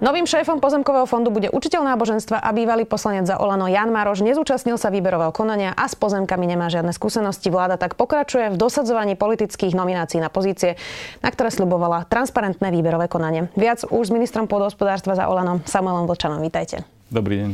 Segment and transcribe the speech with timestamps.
[0.00, 4.24] Novým šéfom pozemkového fondu bude učiteľ náboženstva a bývalý poslanec za Olano Jan Maroš.
[4.24, 7.52] Nezúčastnil sa výberového konania a s pozemkami nemá žiadne skúsenosti.
[7.52, 10.80] Vláda tak pokračuje v dosadzovaní politických nominácií na pozície,
[11.20, 13.52] na ktoré slubovala transparentné výberové konanie.
[13.60, 16.40] Viac už s ministrom pôdohospodárstva za Olano Samuelom Vlčanom.
[16.40, 16.80] Vítajte.
[17.12, 17.50] Dobrý deň.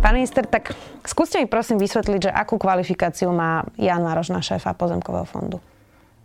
[0.00, 0.72] Pán minister, tak
[1.04, 5.60] skúste mi prosím vysvetliť, že akú kvalifikáciu má Jan Maroš na šéfa pozemkového fondu.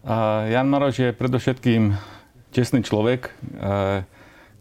[0.08, 1.91] Uh, Jan Maroš je predovšetkým
[2.55, 3.35] čestný človek.
[3.60, 4.08] Uh,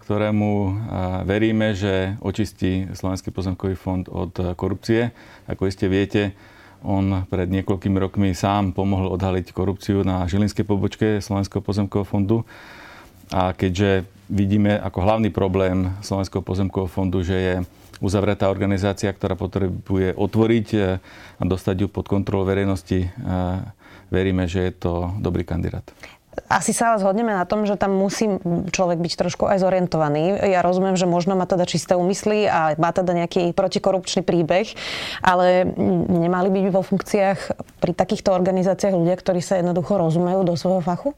[0.04, 0.76] ktorému
[1.24, 5.16] veríme, že očistí Slovenský pozemkový fond od korupcie.
[5.48, 6.36] Ako iste viete,
[6.84, 12.44] on pred niekoľkými rokmi sám pomohol odhaliť korupciu na Žilinskej pobočke Slovenského pozemkového fondu.
[13.32, 17.55] A keďže vidíme ako hlavný problém Slovenského pozemkového fondu, že je
[18.05, 20.66] uzavretá organizácia, ktorá potrebuje otvoriť
[21.41, 23.08] a dostať ju pod kontrolu verejnosti,
[24.12, 25.88] veríme, že je to dobrý kandidát
[26.50, 28.27] asi sa zhodneme na tom, že tam musí
[28.70, 30.38] človek byť trošku aj zorientovaný.
[30.50, 34.74] Ja rozumiem, že možno má teda čisté úmysly a má teda nejaký protikorupčný príbeh,
[35.22, 35.68] ale
[36.10, 37.38] nemali by vo funkciách
[37.78, 41.10] pri takýchto organizáciách ľudia, ktorí sa jednoducho rozumejú do svojho fachu?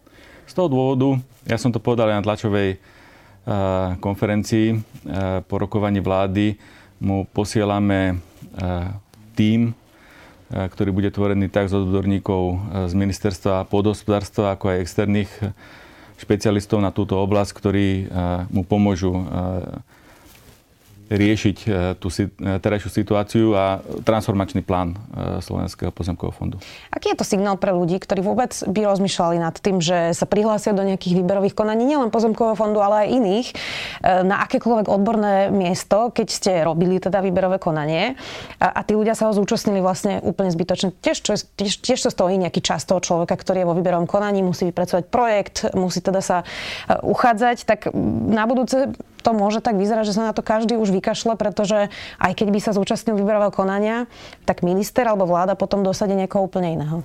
[0.46, 4.80] Z toho dôvodu, ja som to povedal aj na tlačovej uh, konferencii uh,
[5.42, 6.54] po rokovaní vlády,
[7.02, 8.94] mu posielame uh,
[9.34, 9.74] tým
[10.50, 15.32] ktorý bude tvorený tak z odborníkov e, z ministerstva pôdohospodárstva, ako aj externých
[16.16, 18.04] špecialistov na túto oblasť, ktorí e,
[18.54, 19.12] mu pomôžu
[21.06, 21.68] riešiť e,
[22.02, 22.26] tú e,
[22.58, 26.56] terajšiu situáciu a transformačný plán e, Slovenského pozemkového fondu.
[26.90, 30.74] Aký je to signál pre ľudí, ktorí vôbec by rozmýšľali nad tým, že sa prihlásia
[30.74, 33.48] do nejakých výberových konaní, nielen pozemkového fondu, ale aj iných,
[34.26, 38.18] na akékoľvek odborné miesto, keď ste robili teda výberové konanie
[38.58, 40.90] a, a tí ľudia sa ho zúčastnili vlastne úplne zbytočne.
[40.98, 44.42] Tiež, čo, tiež, tiež to stojí nejaký čas toho človeka, ktorý je vo výberovom konaní,
[44.42, 46.42] musí vypracovať projekt, musí teda sa
[46.90, 47.90] uchádzať, tak
[48.30, 48.90] na budúce
[49.26, 51.90] to môže tak vyzerať, že sa na to každý už vykašle, pretože
[52.22, 54.06] aj keď by sa zúčastnil výberového konania,
[54.46, 57.02] tak minister alebo vláda potom dosadí niekoho úplne iného.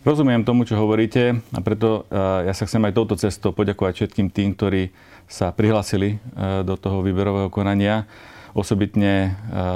[0.00, 4.30] Rozumiem tomu, čo hovoríte a preto e, ja sa chcem aj touto cestou poďakovať všetkým
[4.30, 4.94] tým, ktorí
[5.26, 8.06] sa prihlásili e, do toho výberového konania.
[8.54, 9.28] Osobitne e,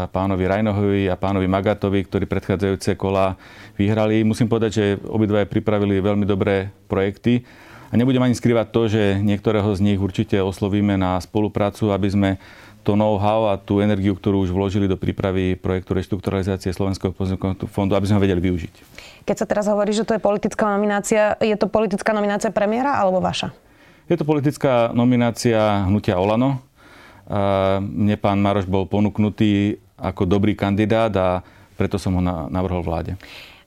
[0.09, 3.35] pánovi Rajnohovi a pánovi Magatovi, ktorí predchádzajúce kola
[3.75, 4.23] vyhrali.
[4.23, 7.43] Musím povedať, že obidvaje pripravili veľmi dobré projekty
[7.91, 12.31] a nebudem ani skrývať to, že niektorého z nich určite oslovíme na spoluprácu, aby sme
[12.81, 17.93] to know-how a tú energiu, ktorú už vložili do prípravy projektu reštrukturalizácie Slovenského pozemkového fondu,
[17.93, 18.75] aby sme vedeli využiť.
[19.29, 23.21] Keď sa teraz hovorí, že to je politická nominácia, je to politická nominácia premiéra alebo
[23.21, 23.53] vaša?
[24.09, 26.65] Je to politická nominácia hnutia Olano.
[27.85, 31.45] Mne pán Maroš bol ponúknutý ako dobrý kandidát a
[31.77, 33.21] preto som ho navrhol vláde.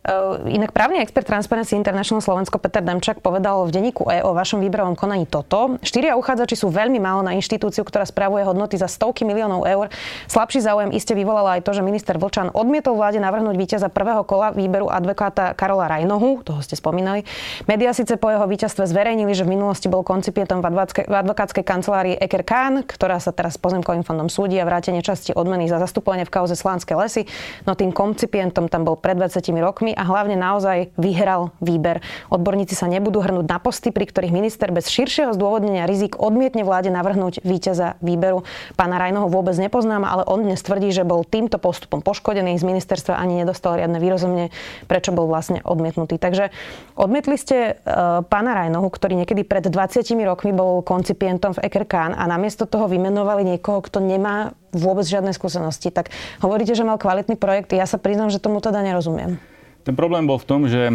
[0.03, 4.59] Eh, inak právny expert Transparency International Slovensko Peter Demčak povedal v denníku E o vašom
[4.59, 5.79] výberovom konaní toto.
[5.79, 9.87] Štyria uchádzači sú veľmi málo na inštitúciu, ktorá spravuje hodnoty za stovky miliónov eur.
[10.27, 14.51] Slabší záujem iste vyvolala aj to, že minister Vlčan odmietol vláde navrhnúť víťaza prvého kola
[14.51, 17.23] výberu advokáta Karola Rajnohu, toho ste spomínali.
[17.71, 22.19] Media síce po jeho víťazstve zverejnili, že v minulosti bol koncipientom v, v advokátskej kancelárii
[22.19, 26.33] Eker Khan, ktorá sa teraz pozemkovým fondom súdi a vrátenie časti odmeny za zastupovanie v
[26.43, 27.23] kauze Slánske lesy.
[27.63, 32.03] No tým koncipientom tam bol pred 20 rokmi a hlavne naozaj vyhral výber.
[32.29, 36.89] Odborníci sa nebudú hrnúť na posty, pri ktorých minister bez širšieho zdôvodnenia rizik odmietne vláde
[36.91, 38.43] navrhnúť víťaza výberu.
[38.75, 43.15] Pána Rajnoho vôbec nepoznám, ale on dnes tvrdí, že bol týmto postupom poškodený z ministerstva
[43.15, 44.49] ani nedostal riadne výrozumne,
[44.89, 46.17] prečo bol vlastne odmietnutý.
[46.17, 46.49] Takže
[46.97, 52.23] odmietli ste uh, pána Rajnohu, ktorý niekedy pred 20 rokmi bol koncipientom v Ekerkán a
[52.25, 55.93] namiesto toho vymenovali niekoho, kto nemá vôbec žiadne skúsenosti.
[55.93, 56.09] Tak
[56.41, 57.71] hovoríte, že mal kvalitný projekt.
[57.71, 59.37] Ja sa priznám, že tomu teda nerozumiem.
[59.83, 60.93] Ten problém bol v tom, že e,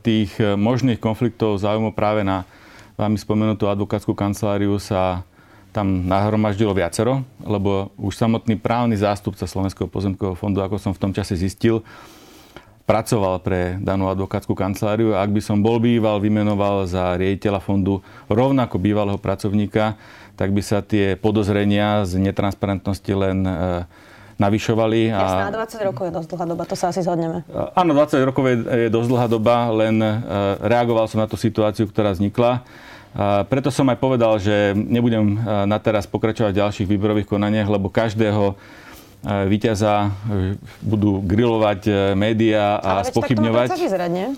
[0.00, 2.48] tých možných konfliktov záujmu práve na
[2.96, 5.24] vami spomenutú advokátsku kanceláriu sa
[5.70, 11.12] tam nahromaždilo viacero, lebo už samotný právny zástupca Slovenského pozemkového fondu, ako som v tom
[11.14, 11.86] čase zistil,
[12.90, 18.02] pracoval pre danú advokátsku kanceláriu a ak by som bol býval, vymenoval za riaditeľa fondu
[18.26, 19.94] rovnako bývalého pracovníka,
[20.34, 23.54] tak by sa tie podozrenia z netransparentnosti len e,
[24.40, 25.12] navyšovali.
[25.12, 25.20] A...
[25.20, 27.44] Jasná, 20 rokov je dosť dlhá doba, to sa asi zhodneme.
[27.76, 28.56] Áno, 20 rokov je,
[28.88, 30.10] je dosť dlhá doba, len e,
[30.64, 32.64] reagoval som na tú situáciu, ktorá vznikla.
[33.10, 37.68] A preto som aj povedal, že nebudem e, na teraz pokračovať v ďalších výberových konaniach,
[37.68, 38.56] lebo každého
[39.20, 40.16] víťaza
[40.80, 43.68] budú grilovať médiá a Ale spochybňovať.
[43.68, 44.28] Ale vyzerať, nie?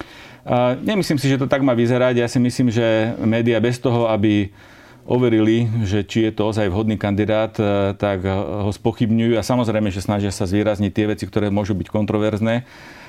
[0.82, 2.19] Nemyslím si, že to tak má vyzerať.
[2.19, 4.50] Ja si myslím, že médiá bez toho, aby
[5.06, 7.52] overili, že či je to ozaj vhodný kandidát,
[7.99, 12.62] tak ho spochybňujú a samozrejme, že snažia sa zvýrazniť tie veci, ktoré môžu byť kontroverzné.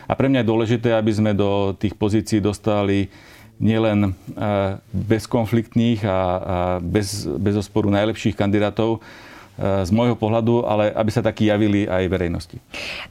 [0.10, 3.08] A pre mňa je dôležité, aby sme do tých pozícií dostali
[3.62, 4.18] nielen
[4.92, 6.18] bezkonfliktných a
[6.82, 9.00] bez, bez osporu najlepších kandidátov,
[9.60, 12.58] z môjho pohľadu, ale aby sa takí javili aj verejnosti.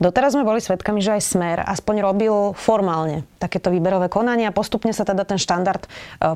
[0.03, 4.51] Doteraz sme boli svedkami, že aj Smer aspoň robil formálne takéto výberové konania.
[4.51, 5.89] Postupne sa teda ten štandard e,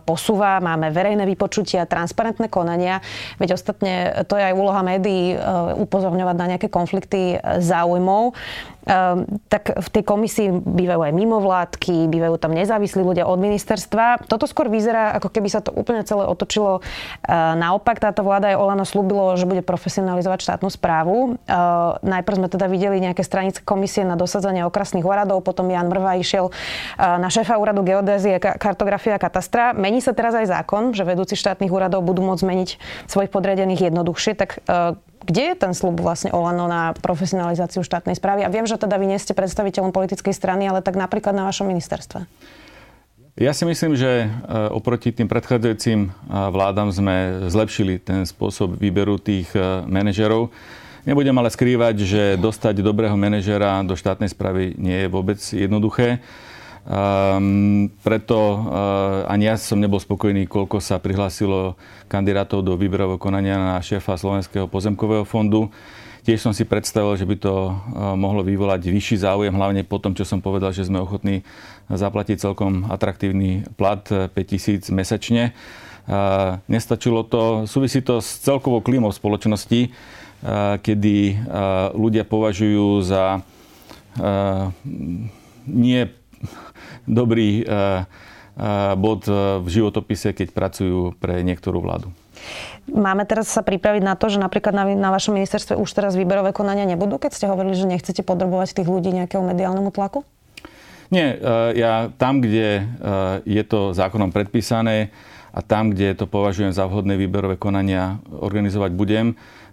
[0.03, 0.62] posúva.
[0.62, 3.03] Máme verejné vypočutia, transparentné konania.
[3.43, 5.37] Veď ostatne to je aj úloha médií e,
[5.87, 8.35] upozorňovať na nejaké konflikty e, záujmov.
[8.87, 14.31] Ehm, tak v tej komisii bývajú aj mimovládky, bývajú tam nezávislí ľudia od ministerstva.
[14.31, 17.99] Toto skôr vyzerá, ako keby sa to úplne celé otočilo ehm, naopak.
[17.99, 21.35] Táto vláda aj Olano slúbilo, že bude profesionalizovať štátnu správu.
[21.35, 26.23] Ehm, najprv sme teda videli nejaké stranické komisie na dosadzanie okrasných úradov, potom Jan Mrva
[26.23, 26.55] išiel
[26.99, 29.75] na šéfa úradu geodézie, kartografia a katastra.
[29.75, 32.71] Mení sa teraz aj zákon, že vedúci štátnych úradov budú môcť zmeniť
[33.11, 34.33] svojich podriadených jednoduchšie.
[34.38, 34.50] Tak
[35.26, 38.46] kde je ten slub vlastne Olano na profesionalizáciu štátnej správy?
[38.46, 41.67] A viem, že teda vy nie ste predstaviteľom politickej strany, ale tak napríklad na vašom
[41.67, 42.31] ministerstve.
[43.37, 44.26] Ja si myslím, že e,
[44.73, 50.49] oproti tým predchádzajúcim e, vládam sme zlepšili ten spôsob výberu tých e, manažerov.
[51.05, 56.25] Nebudem ale skrývať, že dostať dobrého manažera do štátnej správy nie je vôbec jednoduché.
[56.87, 61.75] Um, preto uh, ani ja som nebol spokojný, koľko sa prihlásilo
[62.06, 65.67] kandidátov do výberového konania na šéfa Slovenského pozemkového fondu.
[66.23, 67.75] Tiež som si predstavil, že by to uh,
[68.15, 71.43] mohlo vyvolať vyšší záujem, hlavne po tom, čo som povedal, že sme ochotní
[71.91, 75.59] zaplatiť celkom atraktívny plat 5000 uh, mesačne.
[76.06, 83.43] Uh, nestačilo to, súvisí to s celkovou klímou spoločnosti, uh, kedy uh, ľudia považujú za
[85.69, 86.09] nie
[87.06, 92.11] dobrý eh, eh, bod eh, v životopise, keď pracujú pre niektorú vládu.
[92.87, 96.55] Máme teraz sa pripraviť na to, že napríklad na, na vašom ministerstve už teraz výberové
[96.55, 100.23] konania nebudú, keď ste hovorili, že nechcete podrobovať tých ľudí nejakému mediálnemu tlaku?
[101.06, 101.38] Nie,
[101.79, 102.83] ja tam, kde
[103.47, 105.15] je to zákonom predpísané
[105.55, 109.27] a tam, kde to považujem za vhodné výberové konania, organizovať budem.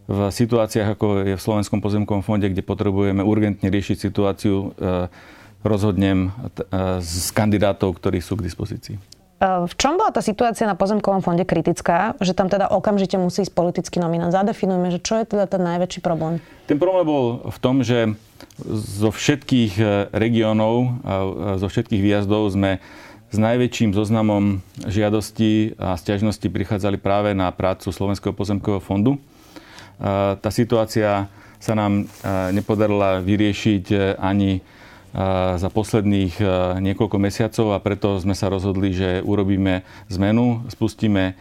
[0.06, 4.78] V situáciách, ako je v Slovenskom pozemkovom fonde, kde potrebujeme urgentne riešiť situáciu
[5.64, 6.32] rozhodnem
[7.00, 8.96] z kandidátov, ktorí sú k dispozícii.
[9.44, 13.52] V čom bola tá situácia na pozemkovom fonde kritická, že tam teda okamžite musí ísť
[13.52, 14.32] politický nominant?
[14.32, 16.40] Zadefinujme, že čo je teda ten najväčší problém?
[16.64, 18.16] Ten problém bol v tom, že
[18.72, 19.84] zo všetkých e,
[20.16, 21.04] regiónov,
[21.60, 22.80] zo všetkých výjazdov sme
[23.34, 29.18] s najväčším zoznamom žiadostí a stiažností prichádzali práve na prácu Slovenského pozemkového fondu.
[30.40, 31.28] Tá situácia
[31.64, 32.04] sa nám e,
[32.52, 34.60] nepodarila vyriešiť e, ani
[35.58, 36.46] za posledných e,
[36.82, 41.34] niekoľko mesiacov a preto sme sa rozhodli, že urobíme zmenu, spustíme e,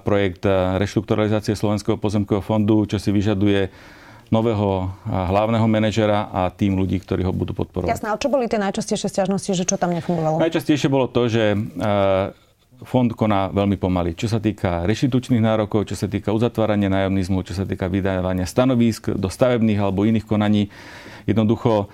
[0.00, 3.68] projekt e, reštrukturalizácie Slovenského pozemkového fondu, čo si vyžaduje
[4.32, 7.92] nového hlavného manažera a tým ľudí, ktorí ho budú podporovať.
[7.92, 10.40] Jasné, ale čo boli tie najčastejšie stiažnosti, že čo tam nefungovalo?
[10.40, 11.54] Najčastejšie bolo to, že
[12.82, 14.16] fond koná veľmi pomaly.
[14.16, 18.48] Čo sa týka reštitučných nárokov, čo sa týka uzatvárania nájomných zmluv, čo sa týka vydávania
[18.48, 20.72] stanovísk do stavebných alebo iných konaní,
[21.28, 21.92] jednoducho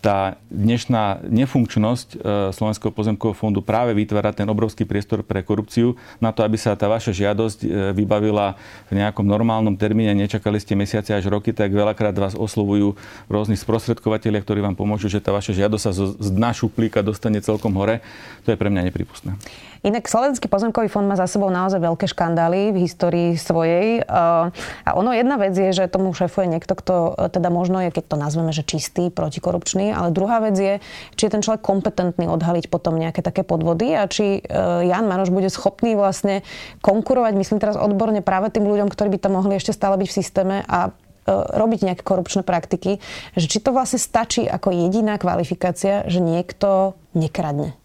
[0.00, 2.16] tá dnešná nefunkčnosť e,
[2.56, 6.88] Slovenského pozemkového fondu práve vytvára ten obrovský priestor pre korupciu na to, aby sa tá
[6.88, 8.56] vaša žiadosť e, vybavila
[8.88, 12.96] v nejakom normálnom termíne, nečakali ste mesiace až roky, tak veľakrát vás oslovujú
[13.28, 17.76] rôzni sprostredkovateľia, ktorí vám pomôžu, že tá vaša žiadosť sa z dna šuplíka dostane celkom
[17.76, 18.00] hore.
[18.48, 19.36] To je pre mňa nepripustné.
[19.80, 24.04] Inak Slovenský pozemkový fond má za sebou naozaj veľké škandály v histórii svojej.
[24.04, 24.52] A
[24.92, 28.16] ono jedna vec je, že tomu šéfuje niekto, kto e, teda možno je, keď to
[28.20, 30.74] nazveme, že čistý, protikorupčný, ale druhá vec je,
[31.18, 34.50] či je ten človek kompetentný odhaliť potom nejaké také podvody a či e,
[34.86, 36.46] Jan Maroš bude schopný vlastne
[36.80, 40.16] konkurovať, myslím teraz odborne práve tým ľuďom, ktorí by tam mohli ešte stále byť v
[40.16, 40.90] systéme a e,
[41.32, 43.02] robiť nejaké korupčné praktiky,
[43.36, 47.80] že či to vlastne stačí ako jediná kvalifikácia, že niekto nekradne.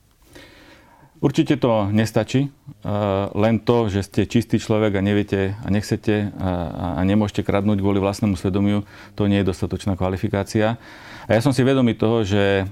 [1.25, 2.53] Určite to nestačí.
[3.33, 8.37] Len to, že ste čistý človek a neviete a nechcete a nemôžete kradnúť kvôli vlastnému
[8.37, 8.85] svedomiu,
[9.17, 10.77] to nie je dostatočná kvalifikácia.
[11.25, 12.69] A ja som si vedomý toho, že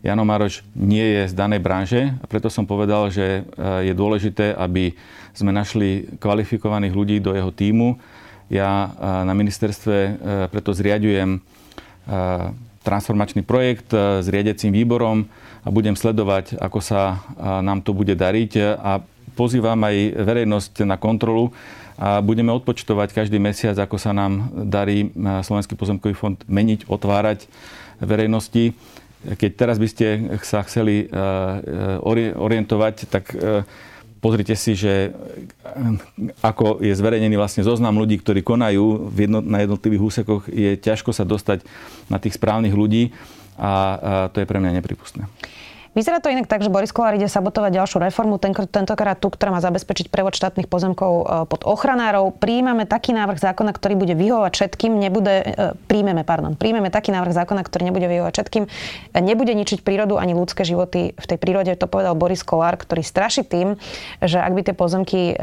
[0.00, 4.94] Jano Maroš nie je z danej branže a preto som povedal, že je dôležité, aby
[5.34, 7.98] sme našli kvalifikovaných ľudí do jeho týmu.
[8.50, 8.94] Ja
[9.26, 10.18] na ministerstve
[10.50, 11.42] preto zriadujem
[12.80, 15.26] transformačný projekt s riadecím výborom,
[15.60, 19.04] a budem sledovať, ako sa nám to bude dariť a
[19.36, 21.50] pozývam aj verejnosť na kontrolu,
[22.00, 27.44] a budeme odpočtovať každý mesiac, ako sa nám darí Slovenský pozemkový fond meniť, otvárať
[28.00, 28.72] verejnosti.
[29.20, 30.06] Keď teraz by ste
[30.40, 31.12] sa chceli
[32.40, 33.36] orientovať, tak
[34.24, 35.12] pozrite si, že
[36.40, 39.12] ako je zverejnený vlastne zoznam ľudí, ktorí konajú
[39.44, 41.68] na jednotlivých úsekoch, je ťažko sa dostať
[42.08, 43.12] na tých správnych ľudí
[43.60, 45.28] a to je pre mňa nepripustné.
[45.90, 48.38] Vyzerá to inak tak, že Boris Kolár ide sabotovať ďalšiu reformu,
[48.70, 52.30] tentokrát tú, ktorá má zabezpečiť prevod štátnych pozemkov e, pod ochranárov.
[52.38, 57.34] Príjmame taký návrh zákona, ktorý bude vyhovovať všetkým, nebude, e, príjmeme, pardon, príjmeme taký návrh
[57.34, 58.64] zákona, ktorý nebude vyhovovať všetkým,
[59.18, 61.74] nebude ničiť prírodu ani ľudské životy v tej prírode.
[61.74, 63.74] To povedal Boris Kolár, ktorý straší tým,
[64.22, 65.42] že ak by tie pozemky e,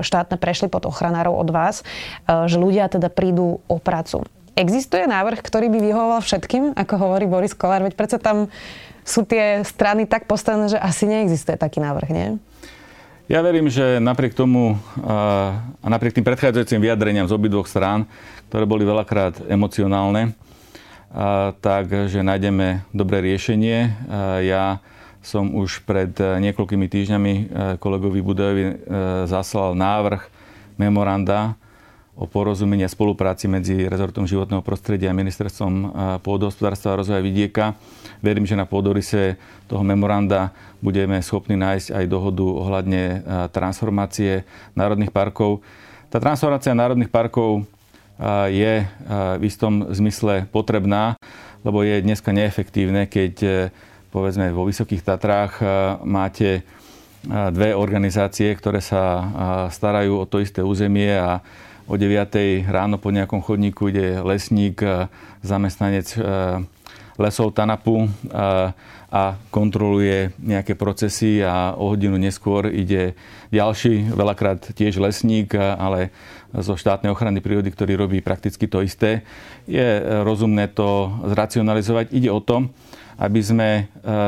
[0.00, 1.84] štátne prešli pod ochranárov od vás,
[2.24, 4.24] že ľudia teda prídu o prácu.
[4.56, 7.84] Existuje návrh, ktorý by vyhovoval všetkým, ako hovorí Boris Kolár?
[7.84, 8.52] Veď predsa tam
[9.02, 12.28] sú tie strany tak postavené, že asi neexistuje taký návrh, nie?
[13.30, 18.04] Ja verím, že napriek tomu a napriek tým predchádzajúcim vyjadreniam z obidvoch strán,
[18.50, 20.36] ktoré boli veľakrát emocionálne,
[21.64, 23.94] tak, že nájdeme dobré riešenie.
[24.44, 24.84] Ja
[25.22, 27.32] som už pred niekoľkými týždňami
[27.78, 28.64] kolegovi Budajovi
[29.30, 30.28] zaslal návrh
[30.76, 31.54] memoranda
[32.12, 35.72] o porozumení spolupráci medzi rezortom životného prostredia a ministerstvom
[36.20, 37.78] pôdohospodárstva a rozvoja vidieka.
[38.22, 39.36] Verím, že na pôdorise
[39.66, 43.02] toho memoranda budeme schopní nájsť aj dohodu ohľadne
[43.50, 44.46] transformácie
[44.78, 45.58] národných parkov.
[46.06, 47.66] Tá transformácia národných parkov
[48.46, 48.86] je
[49.38, 51.18] v istom zmysle potrebná,
[51.66, 53.50] lebo je dneska neefektívne, keď e,
[54.10, 55.62] povedzme vo Vysokých Tatrách
[56.02, 56.66] máte
[57.26, 59.26] dve organizácie, ktoré sa
[59.70, 61.38] starajú o to isté územie a
[61.86, 65.10] o 9 ráno po nejakom chodníku ide lesník, e,
[65.42, 66.20] zamestnanec e,
[67.22, 68.08] lesov Tanapu e,
[69.12, 73.14] a kontroluje nejaké procesy a o hodinu neskôr ide
[73.52, 76.08] ďalší, veľakrát tiež lesník, ale
[76.56, 79.20] zo štátnej ochrany prírody, ktorý robí prakticky to isté.
[79.68, 82.08] Je rozumné to zracionalizovať.
[82.08, 82.72] Ide o to,
[83.20, 83.68] aby sme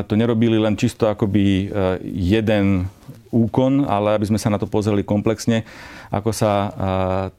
[0.04, 1.72] to nerobili len čisto akoby
[2.04, 2.88] jeden
[3.32, 5.66] úkon, ale aby sme sa na to pozreli komplexne,
[6.12, 6.52] ako sa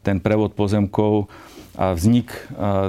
[0.04, 1.30] ten prevod pozemkov
[1.76, 2.32] vznik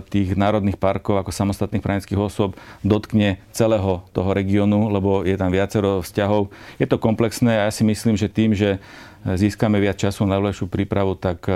[0.09, 2.55] tých národných parkov ako samostatných právnických osôb
[2.87, 6.49] dotkne celého toho regiónu, lebo je tam viacero vzťahov.
[6.78, 8.78] Je to komplexné a ja si myslím, že tým, že
[9.26, 11.50] získame viac času na lepšiu prípravu, tak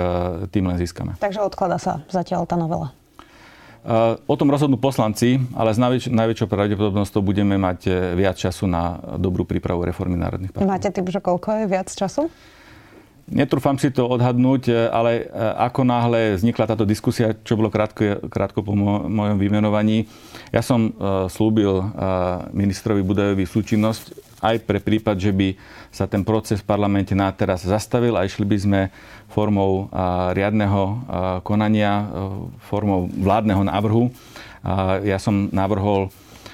[0.51, 1.15] tým len získame.
[1.23, 2.91] Takže odklada sa zatiaľ tá novela.
[4.29, 9.01] O tom rozhodnú poslanci, ale s najväč- najväčšou pravdepodobnosťou budeme mať e, viac času na
[9.17, 10.69] dobrú prípravu reformy národných parkov.
[10.69, 12.29] Máte typ, že koľko je viac času?
[13.29, 18.25] Netrúfam si to odhadnúť, e, ale e, ako náhle vznikla táto diskusia, čo bolo krátko,
[18.31, 20.09] krátko po mojom vymenovaní,
[20.51, 20.91] ja som
[21.31, 21.79] slúbil
[22.51, 25.55] ministrovi Budajovi súčinnosť aj pre prípad, že by
[25.93, 28.81] sa ten proces v parlamente na teraz zastavil a išli by sme
[29.31, 29.87] formou
[30.35, 30.99] riadneho
[31.47, 32.09] konania,
[32.67, 34.11] formou vládneho návrhu.
[35.07, 36.11] Ja som navrhol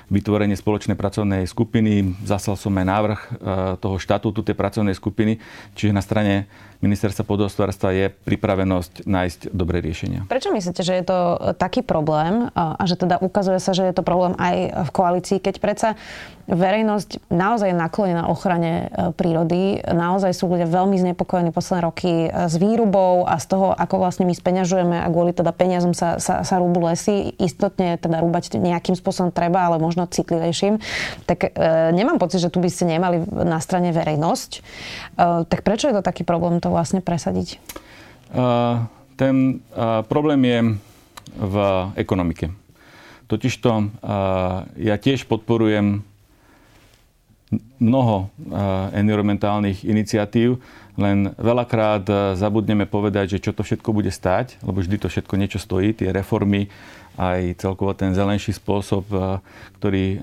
[0.08, 2.16] vytvorenie spoločnej pracovnej skupiny.
[2.24, 3.20] Zaslal som aj návrh
[3.84, 5.40] toho štatútu tej pracovnej skupiny,
[5.76, 6.48] čiže na strane
[6.82, 10.30] ministerstva podhospodárstva je pripravenosť nájsť dobré riešenia.
[10.30, 11.20] Prečo myslíte, že je to
[11.58, 15.56] taký problém a že teda ukazuje sa, že je to problém aj v koalícii, keď
[15.58, 15.90] predsa
[16.48, 22.30] verejnosť naozaj je naklonená ochrane e, prírody, naozaj sú ľudia veľmi znepokojení posledné roky e,
[22.32, 26.48] s výrubou a z toho, ako vlastne my speňažujeme a kvôli teda peniazom sa, sa,
[26.48, 30.80] sa rúbu lesy, istotne teda rúbať nejakým spôsobom treba, ale možno citlivejším,
[31.28, 34.52] tak e, nemám pocit, že tu by ste nemali na strane verejnosť.
[34.56, 34.60] E,
[35.52, 37.64] tak prečo je to taký problém to vlastne presadiť?
[38.36, 38.84] Uh,
[39.16, 40.60] ten uh, problém je
[41.40, 41.56] v
[41.96, 42.52] ekonomike.
[43.32, 43.88] Totižto uh,
[44.76, 46.04] ja tiež podporujem
[47.80, 48.28] mnoho
[48.92, 50.60] environmentálnych iniciatív,
[51.00, 55.56] len veľakrát zabudneme povedať, že čo to všetko bude stať, lebo vždy to všetko niečo
[55.56, 56.68] stojí, tie reformy,
[57.16, 59.08] aj celkovo ten zelenší spôsob,
[59.80, 60.20] ktorý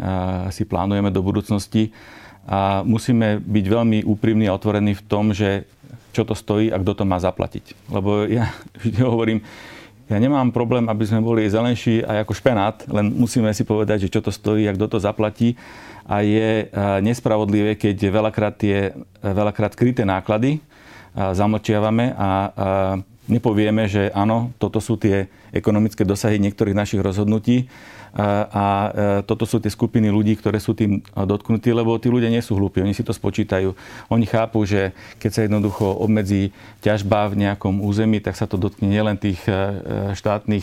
[0.52, 1.96] si plánujeme do budúcnosti.
[2.44, 5.64] A musíme byť veľmi úprimní a otvorení v tom, že
[6.14, 7.90] čo to stojí a kto to má zaplatiť.
[7.90, 9.40] Lebo ja vždy hovorím,
[10.04, 14.12] ja nemám problém, aby sme boli zelenší aj ako špenát, len musíme si povedať, že
[14.12, 15.56] čo to stojí a kto to zaplatí.
[16.04, 16.68] A je
[17.00, 18.92] nespravodlivé, keď veľakrát tie
[19.24, 20.60] veľakrát kryté náklady
[21.16, 22.52] zamlčiavame a
[23.24, 27.72] nepovieme, že áno, toto sú tie ekonomické dosahy niektorých našich rozhodnutí
[28.14, 28.88] a e,
[29.26, 32.78] toto sú tie skupiny ľudí, ktoré sú tým dotknutí, lebo tí ľudia nie sú hlúpi,
[32.78, 33.74] oni si to spočítajú.
[34.06, 38.86] Oni chápu, že keď sa jednoducho obmedzí ťažba v nejakom území, tak sa to dotkne
[38.86, 40.62] nielen tých e, štátnych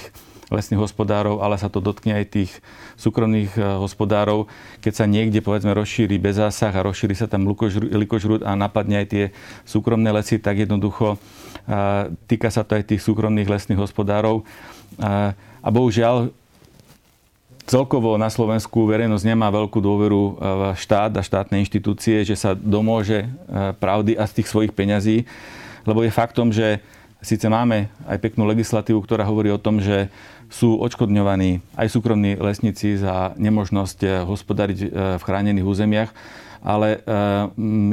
[0.51, 2.51] lesných hospodárov, ale sa to dotkne aj tých
[2.95, 4.47] súkromných e, hospodárov.
[4.79, 7.51] Keď sa niekde povedzme rozšíri bez zásah a rozšíri sa tam
[7.91, 9.23] likožrút a napadne aj tie
[9.67, 11.19] súkromné lesy, tak jednoducho
[12.25, 14.41] týka sa to aj tých súkromných lesných hospodárov.
[15.61, 16.33] A bohužiaľ
[17.65, 23.27] celkovo na Slovensku verejnosť nemá veľkú dôveru v štát a štátne inštitúcie, že sa domôže
[23.77, 25.23] pravdy a z tých svojich peňazí.
[25.85, 26.81] Lebo je faktom, že
[27.21, 30.09] síce máme aj peknú legislatívu, ktorá hovorí o tom, že
[30.51, 34.79] sú odškodňovaní aj súkromní lesníci za nemožnosť eh, hospodariť
[35.17, 36.11] v chránených územiach,
[36.61, 37.01] ale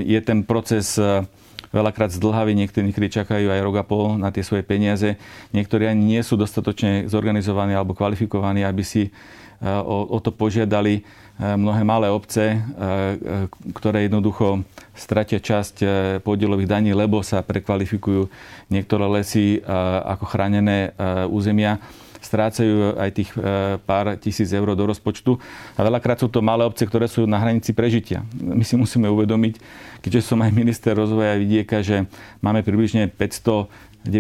[0.05, 1.01] je ten proces
[1.73, 5.21] veľakrát niektorí, niektorí čakajú aj rok a pol na tie svoje peniaze,
[5.53, 9.13] niektorí ani nie sú dostatočne zorganizovaní alebo kvalifikovaní, aby si
[9.63, 11.03] o, o to požiadali
[11.39, 12.59] mnohé malé obce,
[13.71, 14.67] ktoré jednoducho
[14.99, 15.87] stratia časť
[16.27, 18.27] podielových daní, lebo sa prekvalifikujú
[18.75, 19.63] niektoré lesy
[20.03, 20.91] ako chránené
[21.31, 21.79] územia
[22.19, 25.39] strácajú aj tých e, pár tisíc eur do rozpočtu.
[25.79, 28.27] A veľakrát sú to malé obce, ktoré sú na hranici prežitia.
[28.35, 29.59] My si musíme uvedomiť,
[30.03, 32.11] keďže som aj minister rozvoja vidieka, že
[32.43, 34.11] máme približne 597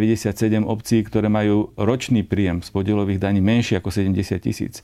[0.64, 4.80] obcí, ktoré majú ročný príjem z podielových daní menší ako 70 tisíc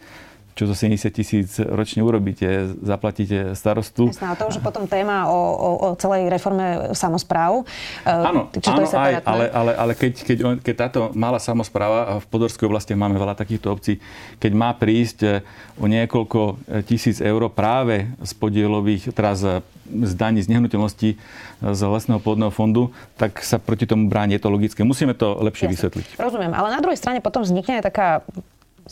[0.54, 4.14] čo zo 70 tisíc ročne urobíte, zaplatíte starostu.
[4.14, 7.66] Jasná, to už je potom téma o, o, o celej reforme samozpráv.
[8.06, 12.22] E, áno, čo áno to aj, ale, ale, ale keď, keď, keď táto malá samozpráva,
[12.22, 13.98] v Podorskej oblasti máme veľa takýchto obcí,
[14.38, 15.30] keď má prísť e,
[15.74, 16.54] o niekoľko e,
[16.86, 19.42] tisíc eur práve z podielových, teraz
[19.84, 21.18] z daní z nehnuteľnosti
[21.60, 24.36] z lesného pôdneho fondu, tak sa proti tomu bráni.
[24.36, 24.80] Je to logické.
[24.84, 25.74] Musíme to lepšie Jasne.
[25.76, 26.06] vysvetliť.
[26.20, 28.08] Rozumiem, ale na druhej strane potom vznikne aj taká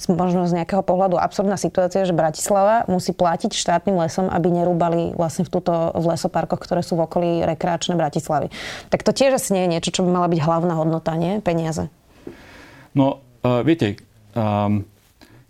[0.09, 5.45] možno z nejakého pohľadu absurdná situácia, že Bratislava musí platiť štátnym lesom, aby nerúbali vlastne
[5.45, 8.49] v, tuto, v lesoparkoch, ktoré sú v okolí rekreačné Bratislavy.
[8.89, 11.45] Tak to tiež asi nie je niečo, čo by mala byť hlavná hodnota, nie?
[11.45, 11.93] Peniaze.
[12.97, 14.01] No, uh, viete,
[14.33, 14.85] um,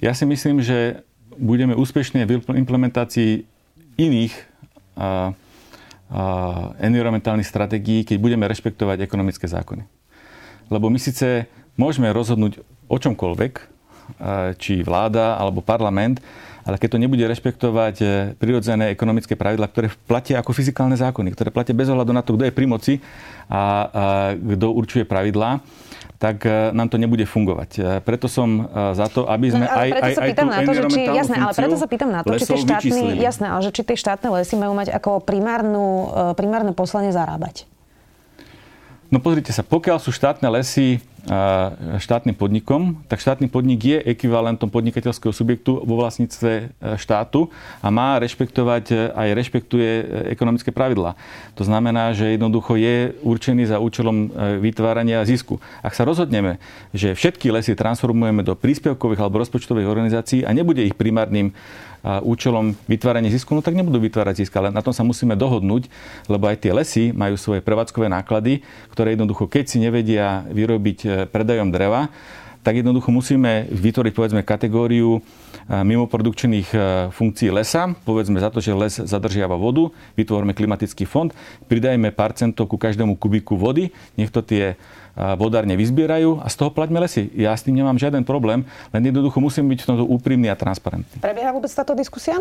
[0.03, 1.07] ja si myslím, že
[1.39, 3.47] budeme úspešní v implementácii
[3.95, 4.35] iných
[4.99, 5.31] uh,
[6.11, 9.87] uh, environmentálnych stratégií, keď budeme rešpektovať ekonomické zákony.
[10.67, 11.47] Lebo my síce
[11.79, 13.72] môžeme rozhodnúť o čomkoľvek,
[14.59, 16.21] či vláda alebo parlament,
[16.63, 18.07] ale keď to nebude rešpektovať e,
[18.39, 22.47] prirodzené ekonomické pravidla, ktoré platia ako fyzikálne zákony, ktoré platia bez ohľadu na to, kto
[22.47, 22.95] je pri moci
[23.51, 23.91] a,
[24.39, 25.59] kto určuje pravidlá,
[26.23, 27.71] tak e, nám to nebude fungovať.
[27.75, 30.83] E, preto som za to, aby sme no, aj, aj, aj tú na to, že
[30.87, 33.83] či, jasné, ale preto sa pýtam na to, či tie, štátne, jasné, ale že či
[33.83, 37.67] tie štátne lesy majú mať ako primárnu, primárne poslanie zarábať.
[39.13, 41.03] No pozrite sa, pokiaľ sú štátne lesy
[42.03, 46.63] štátnym podnikom, tak štátny podnik je ekvivalentom podnikateľského subjektu vo vlastníctve e,
[46.99, 47.47] štátu
[47.79, 50.05] a má rešpektovať e, aj rešpektuje e,
[50.35, 51.15] ekonomické pravidlá.
[51.55, 55.63] To znamená, že jednoducho je určený za účelom vytvárania zisku.
[55.79, 56.59] Ak sa rozhodneme,
[56.91, 61.55] že všetky lesy transformujeme do príspevkových alebo rozpočtových organizácií a nebude ich primárnym
[62.03, 65.87] účelom vytvárania zisku, no tak nebudú vytvárať zisk, ale na tom sa musíme dohodnúť,
[66.27, 70.99] lebo aj tie lesy majú svoje prevádzkové náklady, ktoré jednoducho, keď si nevedia vyrobiť
[71.31, 72.13] predajom dreva,
[72.63, 75.21] tak jednoducho musíme vytvoriť povedzme kategóriu e,
[75.83, 76.79] mimoprodukčných e,
[77.11, 81.35] funkcií lesa, povedzme za to, že les zadržiava vodu, vytvoríme klimatický fond,
[81.67, 84.79] pridajme pár centov ku každému kubiku vody, nech to tie
[85.17, 87.29] vodárne vyzbierajú a z toho plaťme lesy.
[87.37, 88.65] Ja s tým nemám žiaden problém,
[88.97, 91.21] len jednoducho musím byť v tomto úprimný a transparentný.
[91.21, 92.41] Prebieha vôbec táto diskusia?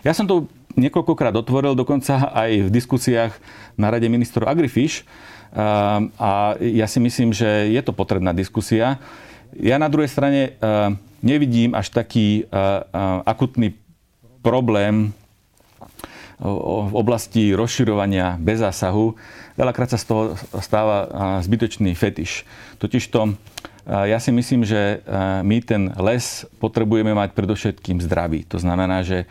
[0.00, 0.48] Ja som to
[0.80, 3.36] niekoľkokrát otvoril, dokonca aj v diskusiách
[3.76, 5.04] na Rade ministrov Agrifish.
[6.20, 9.02] A ja si myslím, že je to potrebná diskusia.
[9.58, 10.54] Ja na druhej strane
[11.18, 12.46] nevidím až taký
[13.26, 13.74] akutný
[14.40, 15.10] problém
[16.40, 19.12] v oblasti rozširovania bez zásahu.
[19.60, 20.22] Veľakrát sa z toho
[20.62, 21.10] stáva
[21.44, 22.48] zbytočný fetiš.
[22.80, 23.36] Totižto
[23.90, 25.02] ja si myslím, že
[25.42, 28.46] my ten les potrebujeme mať predovšetkým zdravý.
[28.48, 29.26] To znamená, že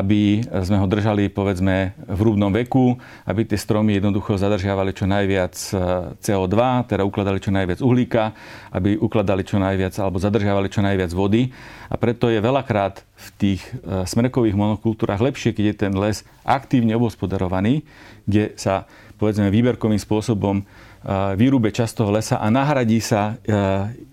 [0.00, 2.96] aby sme ho držali povedzme v rúbnom veku,
[3.28, 5.72] aby tie stromy jednoducho zadržiavali čo najviac e,
[6.16, 6.56] CO2,
[6.88, 8.32] teda ukladali čo najviac uhlíka,
[8.72, 11.52] aby ukladali čo najviac alebo zadržiavali čo najviac vody.
[11.92, 16.96] A preto je veľakrát v tých e, smrekových monokultúrach lepšie, keď je ten les aktívne
[16.96, 17.84] obospodarovaný,
[18.24, 18.88] kde sa
[19.20, 20.64] povedzme výberkovým spôsobom
[21.34, 23.38] výrube časť lesa a nahradí sa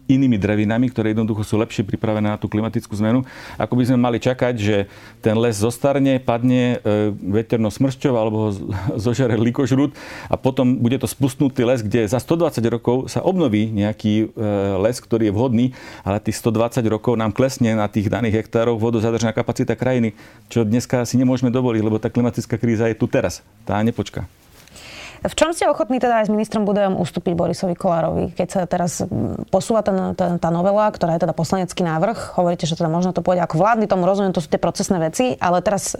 [0.10, 3.22] inými drevinami, ktoré jednoducho sú lepšie pripravené na tú klimatickú zmenu.
[3.62, 4.90] Ako by sme mali čakať, že
[5.22, 8.52] ten les zostarne, padne e, veternou smršťou alebo ho
[9.06, 9.94] zožere likožrút
[10.26, 14.46] a potom bude to spustnutý les, kde za 120 rokov sa obnoví nejaký e,
[14.82, 15.66] les, ktorý je vhodný,
[16.02, 20.18] ale tých 120 rokov nám klesne na tých daných hektároch vodozadržná kapacita krajiny,
[20.50, 23.46] čo dneska si nemôžeme dovoliť, lebo tá klimatická kríza je tu teraz.
[23.62, 24.39] Tá nepočká.
[25.20, 29.04] V čom ste ochotní teda aj s ministrom Budajom ustúpiť Borisovi Kolárovi, keď sa teraz
[29.52, 33.20] posúva ten, ten, tá novela, ktorá je teda poslanecký návrh, hovoríte, že teda možno to
[33.20, 36.00] pôjde ako vládny, tomu rozumiem, to sú tie procesné veci, ale teraz e,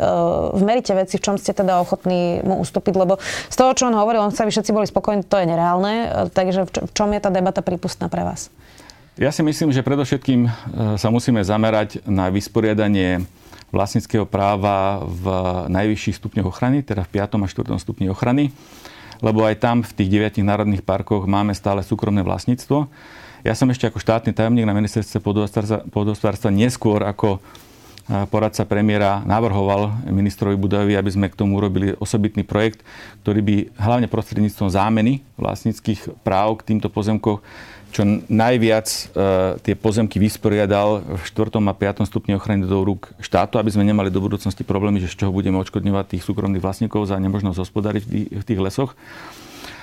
[0.56, 3.20] v merite veci, v čom ste teda ochotní mu ustúpiť, lebo
[3.52, 6.08] z toho, čo on hovoril, on chce, aby všetci boli spokojní, to je nereálne, e,
[6.32, 8.48] takže v čom je tá debata prípustná pre vás?
[9.20, 10.50] Ja si myslím, že predovšetkým e,
[10.96, 13.28] sa musíme zamerať na vysporiadanie
[13.76, 15.26] vlastníckého práva v
[15.68, 17.36] najvyšších stupňoch ochrany, teda v 5.
[17.36, 17.84] a 4.
[17.84, 18.56] stupni ochrany
[19.20, 22.88] lebo aj tam v tých deviatich národných parkoch máme stále súkromné vlastníctvo.
[23.44, 25.24] Ja som ešte ako štátny tajomník na ministerstve
[25.92, 27.40] pôdohospodárstva neskôr ako
[28.34, 32.82] poradca premiéra navrhoval ministrovi Budovi, aby sme k tomu urobili osobitný projekt,
[33.22, 37.46] ktorý by hlavne prostredníctvom zámeny vlastníckých práv k týmto pozemkoch
[37.90, 39.02] čo najviac e,
[39.66, 41.58] tie pozemky vysporiadal v 4.
[41.58, 42.06] a 5.
[42.06, 45.58] stupni ochrany do rúk štátu, aby sme nemali do budúcnosti problémy, že z čoho budeme
[45.58, 48.04] odškodňovať tých súkromných vlastníkov za nemožnosť hospodáriť
[48.40, 48.94] v tých, lesoch.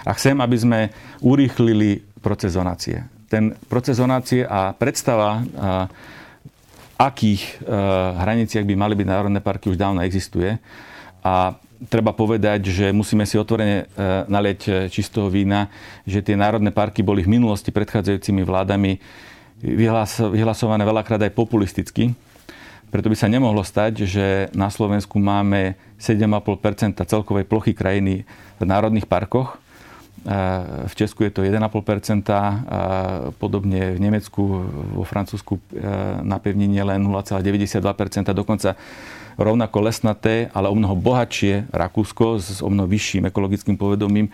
[0.06, 0.80] A chcem, aby sme
[1.18, 3.02] urýchlili proces zonácie.
[3.26, 5.90] Ten proces zonácie a predstava, a,
[6.96, 7.80] akých a, e,
[8.22, 10.62] hraniciach by mali byť národné parky, už dávno existuje.
[11.26, 13.86] A treba povedať, že musíme si otvorene e,
[14.26, 15.68] nalieť e, čistého vína,
[16.08, 18.98] že tie národné parky boli v minulosti predchádzajúcimi vládami
[20.36, 22.12] vyhlasované veľakrát aj populisticky.
[22.92, 28.28] Preto by sa nemohlo stať, že na Slovensku máme 7,5% celkovej plochy krajiny
[28.60, 29.56] v národných parkoch.
[29.56, 30.36] E,
[30.88, 34.42] v Česku je to 1,5% podobne v Nemecku,
[34.96, 35.60] vo Francúzsku
[36.24, 38.76] na pevnine len 0,92% dokonca
[39.36, 44.32] rovnako lesnaté, ale o mnoho bohatšie Rakúsko s o mnoho vyšším ekologickým povedomím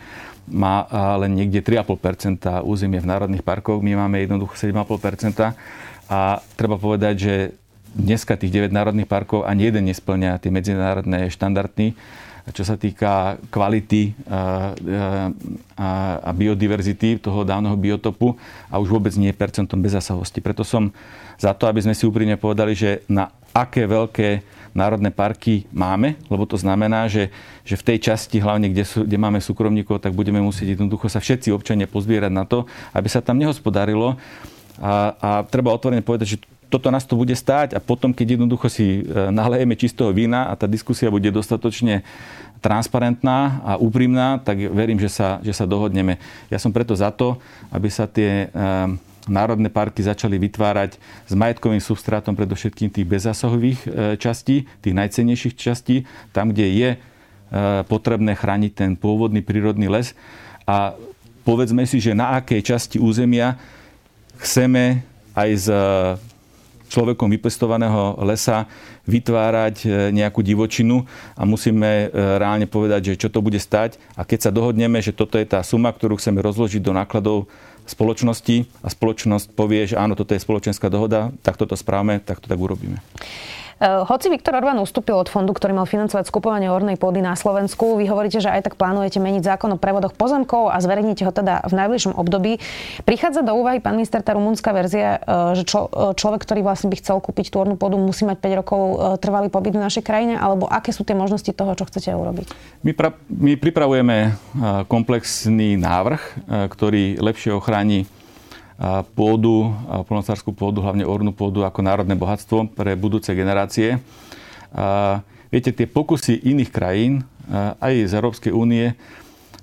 [0.51, 0.87] má
[1.23, 3.79] len niekde 3,5 územie v národných parkoch.
[3.79, 5.55] My máme jednoducho 7,5
[6.11, 7.35] a treba povedať, že
[7.95, 11.95] dneska tých 9 národných parkov ani jeden nesplňa tie medzinárodné štandardy
[12.51, 14.75] čo sa týka kvality a,
[15.79, 15.91] a,
[16.27, 18.35] a biodiverzity toho dávneho biotopu
[18.67, 20.43] a už vôbec nie percentom bezasahosti.
[20.43, 20.91] Preto som
[21.39, 26.49] za to, aby sme si úprimne povedali, že na aké veľké národné parky máme, lebo
[26.49, 27.29] to znamená, že,
[27.65, 31.21] že v tej časti, hlavne kde, sú, kde máme súkromníkov, tak budeme musieť jednoducho sa
[31.21, 32.65] všetci občania pozbierať na to,
[32.97, 34.17] aby sa tam nehospodarilo.
[34.81, 36.39] A, a treba otvorene povedať, že
[36.73, 40.57] toto nás to bude stáť a potom, keď jednoducho si e, nalejeme čistého vína a
[40.57, 42.01] tá diskusia bude dostatočne
[42.65, 46.17] transparentná a úprimná, tak verím, že sa, že sa dohodneme.
[46.49, 47.37] Ja som preto za to,
[47.69, 48.57] aby sa tie e,
[49.31, 56.09] národné parky začali vytvárať s majetkovým substrátom predovšetkým tých bezzásahových e, častí, tých najcennejších častí,
[56.35, 56.99] tam, kde je e,
[57.87, 60.17] potrebné chrániť ten pôvodný prírodný les.
[60.67, 60.99] A
[61.47, 63.59] povedzme si, že na akej časti územia
[64.43, 65.07] chceme
[65.39, 65.67] aj z
[66.93, 68.69] človekom vypestovaného lesa
[69.09, 73.97] vytvárať e, nejakú divočinu a musíme reálne povedať, že čo to bude stať.
[74.19, 77.49] A keď sa dohodneme, že toto je tá suma, ktorú chceme rozložiť do nákladov
[77.87, 82.47] spoločnosti a spoločnosť povie, že áno, toto je spoločenská dohoda, tak toto správame, tak to
[82.47, 83.03] tak urobíme.
[83.83, 87.99] Eh, hoci Viktor Orbán ustúpil od fondu, ktorý mal financovať skupovanie ornej pôdy na Slovensku,
[87.99, 91.67] vy hovoríte, že aj tak plánujete meniť zákon o prevodoch pozemkov a zverejníte ho teda
[91.67, 92.63] v najbližšom období.
[93.03, 96.95] Prichádza do úvahy, pán minister, tá rumúnska verzia, eh, že člo, eh, človek, ktorý vlastne
[96.95, 98.83] by chcel kúpiť tú ornú pôdu, musí mať 5 rokov
[99.19, 102.55] trvalý pobyt v našej krajine, alebo aké sú tie možnosti toho, čo chcete urobiť?
[102.87, 104.39] My, pra, my pripravujeme
[104.87, 106.23] komplexný návrh,
[106.71, 108.07] ktorý lepšie ochráni
[109.15, 109.71] pôdu,
[110.11, 114.03] polnospodárskú pôdu, hlavne ornú pôdu ako národné bohatstvo pre budúce generácie.
[115.53, 117.23] Viete, tie pokusy iných krajín,
[117.79, 118.99] aj z Európskej únie,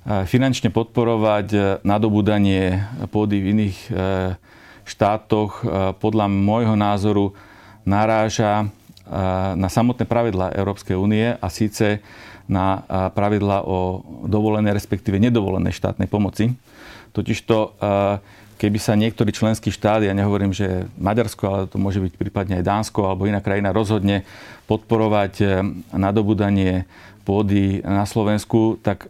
[0.08, 3.91] finančne podporovať nadobúdanie pôdy v iných e,
[4.88, 5.62] štátoch
[6.01, 7.36] podľa môjho názoru
[7.86, 8.71] naráža
[9.53, 12.01] na samotné pravidla Európskej únie a síce
[12.49, 12.82] na
[13.13, 16.53] pravidla o dovolené, respektíve nedovolené štátnej pomoci.
[17.13, 17.80] Totižto
[18.60, 22.67] keby sa niektorý členský štát, ja nehovorím, že Maďarsko, ale to môže byť prípadne aj
[22.67, 24.28] Dánsko alebo iná krajina, rozhodne
[24.67, 25.50] podporovať eh,
[25.95, 26.84] nadobudanie
[27.24, 29.06] pôdy na Slovensku, tak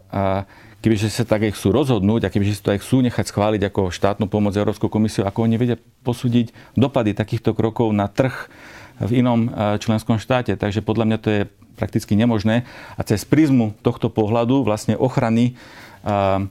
[0.84, 3.88] kebyže sa tak aj chcú rozhodnúť a kebyže si to aj chcú nechať schváliť ako
[3.88, 8.52] štátnu pomoc Európskou komisiou, ako oni vedia posúdiť dopady takýchto krokov na trh
[9.00, 10.52] v inom eh, členskom štáte.
[10.54, 11.42] Takže podľa mňa to je
[11.80, 12.68] prakticky nemožné.
[12.94, 15.56] A cez prízmu tohto pohľadu vlastne ochrany
[16.04, 16.44] a,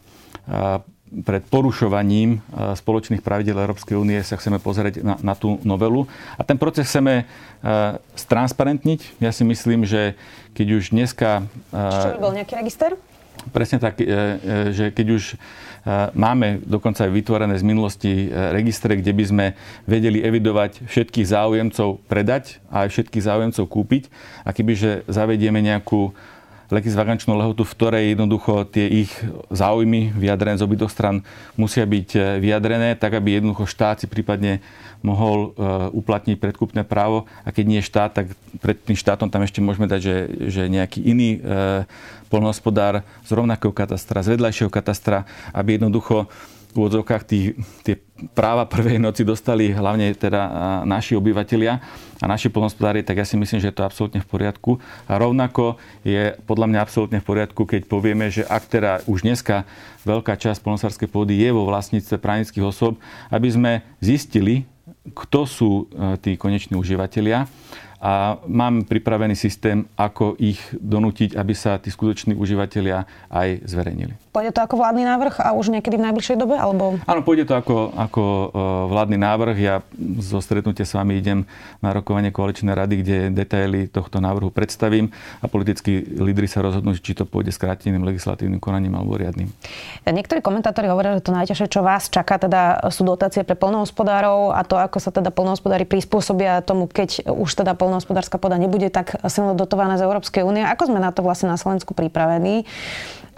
[0.49, 6.05] a pred porušovaním e, spoločných pravidel Európskej únie sa chceme pozrieť na, na tú novelu.
[6.37, 9.19] A ten proces chceme uh, stransparentniť.
[9.21, 10.15] Ja si myslím, že
[10.53, 11.43] keď už dneska...
[11.73, 12.93] Uh, Čo by bol nejaký register?
[13.55, 13.95] Presne tak,
[14.75, 15.39] že keď už
[16.11, 18.11] máme dokonca aj vytvorené z minulosti
[18.51, 19.45] registre, kde by sme
[19.87, 24.11] vedeli evidovať všetkých záujemcov predať a aj všetkých záujemcov kúpiť.
[24.43, 26.11] A kebyže zavedieme nejakú
[26.69, 29.11] legisvagančnú lehotu, v ktorej jednoducho tie ich
[29.49, 31.25] záujmy vyjadrené z obidvoch stran
[31.57, 34.61] musia byť e, vyjadrené, tak aby jednoducho štát si prípadne
[35.01, 37.25] mohol e, uplatniť predkupné právo.
[37.41, 38.25] A keď nie štát, tak
[38.61, 41.89] pred tým štátom tam ešte môžeme dať, že, že nejaký iný e,
[42.29, 45.25] polnohospodár z rovnakého katastra, z vedľajšieho katastra,
[45.57, 46.29] aby jednoducho
[46.75, 47.97] úvodzovkách tí, tie
[48.35, 50.41] práva prvej noci dostali hlavne teda
[50.83, 51.73] naši obyvateľia
[52.19, 54.77] a naši polnospodári, tak ja si myslím, že je to absolútne v poriadku.
[55.07, 59.63] A rovnako je podľa mňa absolútne v poriadku, keď povieme, že ak teda už dneska
[60.03, 62.99] veľká časť polnospodárskej pôdy je vo vlastníctve právnických osob,
[63.31, 63.71] aby sme
[64.03, 64.67] zistili,
[65.15, 67.47] kto sú e, tí koneční užívateľia
[67.99, 74.15] a mám pripravený systém, ako ich donútiť, aby sa tí skutoční užívateľia aj zverejnili.
[74.29, 76.53] Pôjde to ako vládny návrh a už niekedy v najbližšej dobe?
[76.53, 77.01] Alebo...
[77.09, 78.45] Áno, pôjde to ako, ako e,
[78.93, 79.57] vládny návrh.
[79.57, 79.75] Ja
[80.21, 81.49] zo stretnutia s vami idem
[81.81, 85.09] na rokovanie koaličnej rady, kde detaily tohto návrhu predstavím
[85.41, 89.49] a politickí lídry sa rozhodnú, či to pôjde skráteným legislatívnym konaním alebo riadnym.
[90.05, 94.61] Niektorí komentátori hovoria, že to najťažšie, čo vás čaká, teda sú dotácie pre polnohospodárov a
[94.61, 99.57] to, ako sa teda polnohospodári prispôsobia tomu, keď už teda polnohospodárska poda nebude tak silno
[99.57, 100.61] dotovaná z Európskej únie.
[100.61, 102.69] Ako sme na to vlastne na Slovensku pripravení?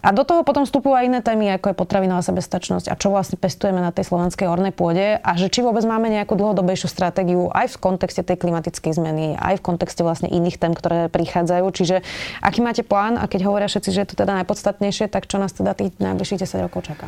[0.01, 3.37] A do toho potom vstupujú aj iné témy, ako je potravinová sebestačnosť a čo vlastne
[3.37, 7.77] pestujeme na tej slovenskej hornej pôde a že či vôbec máme nejakú dlhodobejšiu stratégiu aj
[7.77, 11.65] v kontexte tej klimatickej zmeny, aj v kontexte vlastne iných tém, ktoré prichádzajú.
[11.69, 11.95] Čiže
[12.41, 15.53] aký máte plán a keď hovoria všetci, že je to teda najpodstatnejšie, tak čo nás
[15.53, 17.05] teda tých najbližších 10 rokov čaká?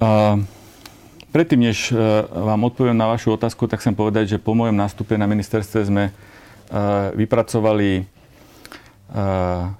[0.00, 0.40] Uh,
[1.36, 5.20] predtým, než uh, vám odpoviem na vašu otázku, tak chcem povedať, že po mojom nástupe
[5.20, 8.19] na ministerstve sme uh, vypracovali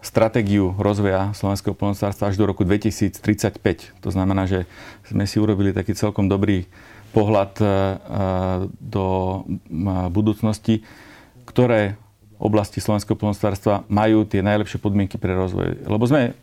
[0.03, 3.63] stratégiu rozvoja slovenského poľnohospodárstva až do roku 2035.
[4.03, 4.67] To znamená, že
[5.07, 6.67] sme si urobili taký celkom dobrý
[7.15, 7.55] pohľad
[8.83, 9.07] do
[10.11, 10.83] budúcnosti,
[11.47, 11.95] ktoré
[12.41, 15.87] oblasti slovenského poľnohospodárstva majú tie najlepšie podmienky pre rozvoj.
[15.87, 16.35] Lebo sme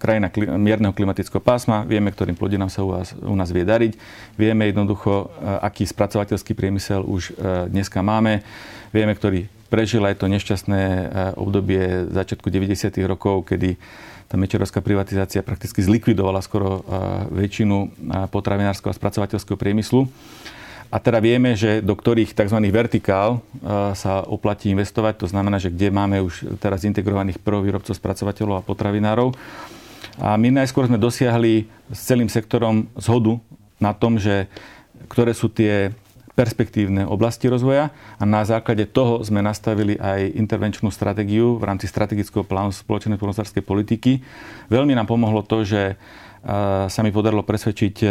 [0.00, 4.00] krajina mierneho klimatického pásma, vieme, ktorým plodinám sa u, vás, u nás vie dariť,
[4.40, 5.28] vieme jednoducho,
[5.60, 7.36] aký spracovateľský priemysel už
[7.68, 8.40] dneska máme,
[8.96, 11.00] vieme, ktorý prežil aj to nešťastné eh,
[11.38, 12.90] obdobie začiatku 90.
[13.06, 13.78] rokov, kedy
[14.30, 16.82] tá mečerovská privatizácia prakticky zlikvidovala skoro eh,
[17.30, 17.88] väčšinu eh,
[18.28, 20.10] potravinárskeho a spracovateľského priemyslu.
[20.90, 22.58] A teda vieme, že do ktorých tzv.
[22.66, 23.46] vertikál
[23.94, 25.22] sa oplatí investovať.
[25.22, 29.30] To znamená, že kde máme už teraz integrovaných prvovýrobcov, spracovateľov a potravinárov.
[30.18, 33.38] A my najskôr sme dosiahli s celým sektorom zhodu
[33.78, 34.50] na tom, že
[35.06, 35.94] ktoré sú tie
[36.34, 42.46] perspektívne oblasti rozvoja a na základe toho sme nastavili aj intervenčnú stratégiu v rámci strategického
[42.46, 44.22] plánu spoločnej polnospodárskej politiky.
[44.70, 45.98] Veľmi nám pomohlo to, že
[46.88, 48.08] sa mi podarilo presvedčiť e,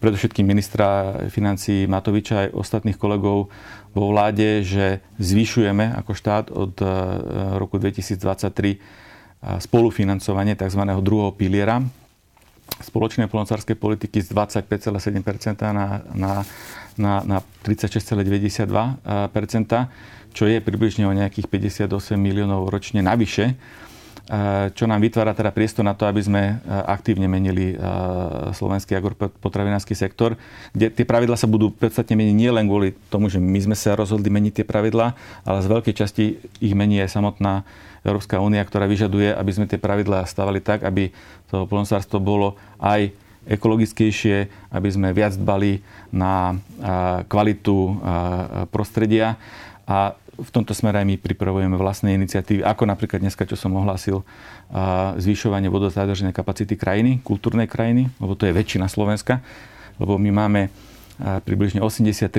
[0.00, 3.52] predovšetkým ministra financí Matoviča aj ostatných kolegov
[3.92, 6.86] vo vláde, že zvyšujeme ako štát od e,
[7.60, 8.80] roku 2023
[9.40, 10.82] spolufinancovanie tzv.
[11.00, 11.80] druhého piliera
[12.80, 16.32] spoločnej polnospodárskej politiky z 25,7% na, na
[17.00, 19.06] na, na 36,92%,
[20.36, 21.88] čo je približne o nejakých 58
[22.20, 23.56] miliónov ročne navyše
[24.78, 27.74] čo nám vytvára teda priestor na to, aby sme aktívne menili
[28.54, 30.38] slovenský agropotravinársky sektor,
[30.70, 33.98] kde tie pravidla sa budú podstatne meniť nie len kvôli tomu, že my sme sa
[33.98, 37.66] rozhodli meniť tie pravidla, ale z veľkej časti ich mení aj samotná
[38.00, 41.12] Európska únia, ktorá vyžaduje, aby sme tie pravidlá stavali tak, aby
[41.52, 43.12] to polnospodárstvo bolo aj
[43.48, 45.80] ekologickejšie, aby sme viac dbali
[46.12, 46.56] na
[47.26, 47.96] kvalitu
[48.68, 49.40] prostredia.
[49.88, 54.24] A v tomto smere aj my pripravujeme vlastné iniciatívy, ako napríklad dneska, čo som ohlásil,
[55.20, 59.44] zvyšovanie vodozádržnej kapacity krajiny, kultúrnej krajiny, lebo to je väčšina Slovenska,
[60.00, 60.72] lebo my máme
[61.20, 62.30] približne 83%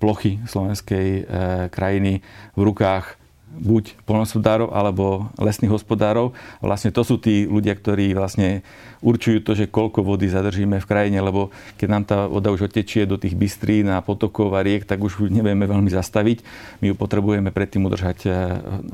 [0.00, 1.22] plochy slovenskej e,
[1.68, 2.24] krajiny
[2.56, 3.19] v rukách
[3.50, 6.32] buď polnospodárov alebo lesných hospodárov.
[6.62, 8.62] Vlastne to sú tí ľudia, ktorí vlastne
[9.02, 13.08] určujú to, že koľko vody zadržíme v krajine, lebo keď nám tá voda už otečie
[13.08, 16.44] do tých bystrín a potokov a riek, tak už nevieme veľmi zastaviť.
[16.84, 18.32] My ju potrebujeme predtým udržať eh,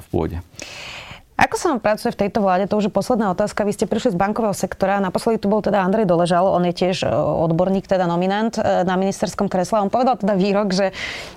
[0.00, 0.38] v pôde.
[1.36, 2.64] Ako sa vám pracuje v tejto vláde?
[2.64, 3.68] To už je posledná otázka.
[3.68, 5.04] Vy ste prišli z bankového sektora.
[5.04, 6.48] Naposledy tu bol teda Andrej Doležal.
[6.48, 9.84] On je tiež eh, odborník, teda nominant eh, na ministerskom kresle.
[9.84, 10.96] On povedal teda výrok, že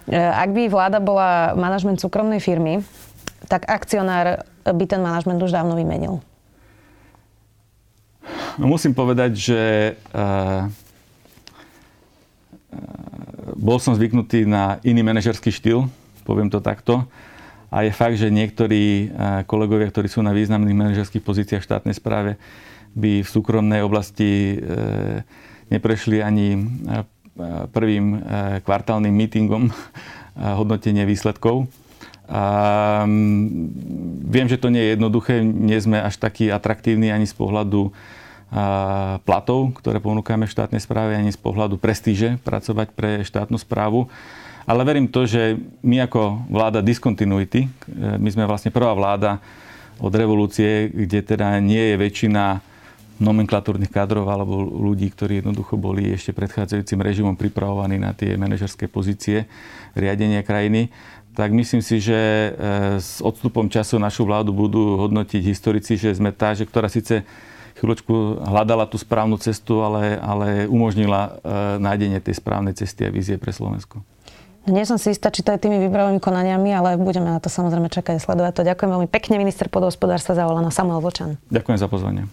[0.10, 2.82] ak by vláda bola manažment súkromnej firmy,
[3.48, 6.20] tak akcionár by ten manažment už dávno vymenil.
[8.60, 9.62] No, musím povedať, že
[10.12, 10.68] uh,
[13.56, 15.88] bol som zvyknutý na iný manažerský štýl,
[16.28, 17.08] poviem to takto.
[17.70, 19.14] A je fakt, že niektorí
[19.46, 22.42] kolegovia, ktorí sú na významných manažerských pozíciách v štátnej správe,
[22.98, 24.58] by v súkromnej oblasti
[25.70, 26.66] neprešli ani
[27.70, 28.26] prvým
[28.66, 29.70] kvartálnym mítingom
[30.34, 31.70] hodnotenia výsledkov
[32.30, 33.74] Um,
[34.30, 37.90] viem, že to nie je jednoduché, nie sme až takí atraktívni ani z pohľadu
[39.24, 44.10] platov, ktoré ponúkame v štátnej správe, ani z pohľadu prestíže pracovať pre štátnu správu.
[44.66, 47.70] Ale verím to, že my ako vláda diskontinuity, e,
[48.22, 49.42] my sme vlastne prvá vláda
[49.98, 52.62] od revolúcie, kde teda nie je väčšina
[53.20, 59.50] nomenklatúrnych kadrov alebo ľudí, ktorí jednoducho boli ešte predchádzajúcim režimom pripravovaní na tie manažerské pozície
[59.92, 60.94] riadenia krajiny,
[61.40, 62.50] tak myslím si, že e,
[63.00, 67.24] s odstupom času našu vládu budú hodnotiť historici, že sme tá, že ktorá síce
[67.80, 71.32] chvíľočku hľadala tú správnu cestu, ale, ale umožnila e,
[71.80, 74.04] nájdenie tej správnej cesty a vízie pre Slovensko.
[74.68, 77.88] Nie som si istá, či to je tými výberovými konaniami, ale budeme na to samozrejme
[77.88, 78.68] čakať a sledovať to.
[78.68, 81.40] Ďakujem veľmi pekne, minister podhospodárstva Zavolana Samuel Vlčan.
[81.48, 82.28] Ďakujem za pozvanie.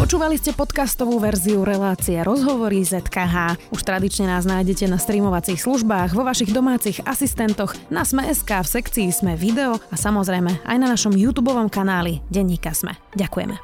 [0.00, 3.68] Počúvali ste podcastovú verziu relácie Rozhovory ZKH.
[3.68, 9.12] Už tradične nás nájdete na streamovacích službách, vo vašich domácich asistentoch, na Sme.sk, v sekcii
[9.12, 12.96] Sme video a samozrejme aj na našom YouTube kanáli Denníka Sme.
[13.12, 13.60] Ďakujeme.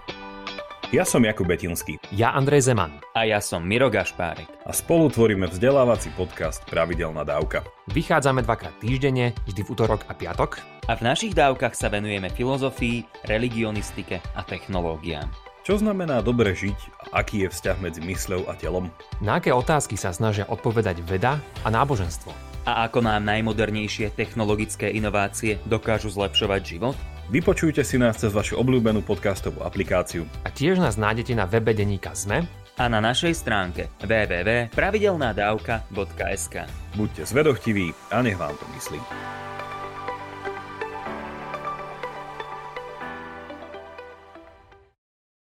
[0.93, 1.97] Ja som Jakub Betinský.
[2.13, 3.01] Ja Andrej Zeman.
[3.17, 4.47] A ja som Miro Gašpárik.
[4.69, 7.65] A spolu tvoríme vzdelávací podcast Pravidelná dávka.
[7.97, 10.61] Vychádzame dvakrát týždenne, vždy v útorok a piatok.
[10.85, 15.46] A v našich dávkach sa venujeme filozofii, religionistike a technológiám.
[15.67, 16.79] Čo znamená dobre žiť
[17.11, 18.87] a aký je vzťah medzi mysľou a telom?
[19.19, 22.31] Na aké otázky sa snažia odpovedať veda a náboženstvo?
[22.71, 26.95] A ako nám najmodernejšie technologické inovácie dokážu zlepšovať život?
[27.35, 30.23] Vypočujte si nás cez vašu obľúbenú podcastovú aplikáciu.
[30.47, 32.47] A tiež nás nájdete na webe Deníka Sme
[32.79, 36.55] a na našej stránke www.pravidelnadavka.sk
[36.95, 39.03] Buďte zvedochtiví a nech vám to myslí.